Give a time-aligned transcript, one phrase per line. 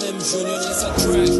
[0.00, 1.30] Júnior nessa track.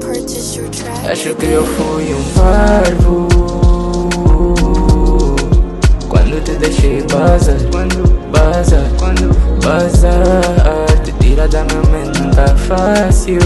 [0.00, 1.10] Purchase your track.
[1.10, 3.28] Acho que eu fui um parvo
[6.08, 12.54] Quando te deixei bazar Quando bazar Quando bazar Te tira da minha mente não tá
[12.56, 13.38] fácil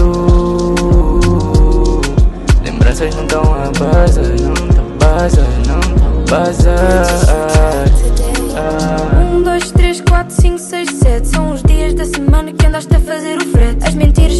[2.61, 7.38] Lembranças não tão a bazar Não tão bazar Não tão bazar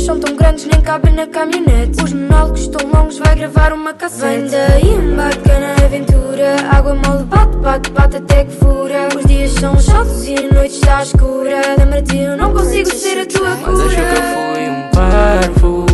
[0.10, 2.04] são tão grandes nem cabem na caminhonete.
[2.04, 4.26] Os monólogos tão longos vai gravar uma cassete.
[4.26, 6.56] Vem daí um bacana aventura.
[6.72, 9.08] Água mole bate, bate, bate até que fura.
[9.16, 11.62] Os dias são chatos e a noite está escura.
[11.78, 14.24] Lembra-te eu não consigo ser a tua Mas acho que eu cura.
[14.34, 15.86] fui um parvo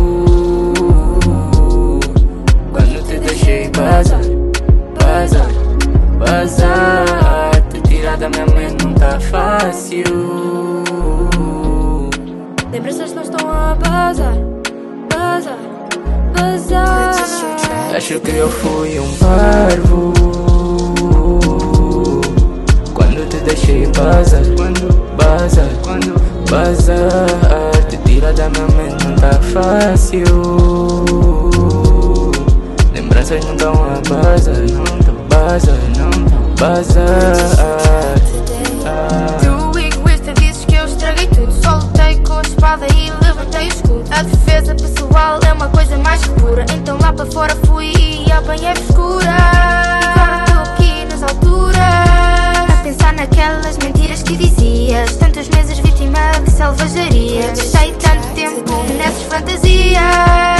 [2.72, 4.20] Quando te deixei bazar,
[4.98, 5.50] bazar,
[6.18, 7.62] bazar.
[7.68, 10.65] Te tirar da minha mente não tá fácil
[16.36, 17.16] bazar.
[17.96, 20.12] Acho que eu fui um parvo
[22.92, 26.14] Quando te deixei bazar, quando bazar, quando
[26.50, 30.26] bazar Te tira da minha mente não tá fácil
[32.92, 34.56] Lembranças não tão a bazar,
[35.30, 35.74] bazar,
[36.60, 37.36] bazar
[38.30, 39.72] Today.
[39.72, 43.15] Tu egoísta dizes que eu estraguei tudo Só lutei com a espada e
[44.16, 46.64] a defesa pessoal é uma coisa mais pura.
[46.74, 47.92] Então lá para fora fui
[48.26, 49.30] e a banheira escura.
[49.30, 51.76] Agora estou aqui nas alturas.
[51.76, 55.16] A pensar naquelas mentiras que dizias.
[55.16, 57.52] Tantos meses vítima de selvageria.
[57.52, 60.55] Deixei tanto tempo nessas fantasias.